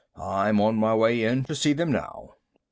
[0.17, 2.33] I'm on my way in to see them now."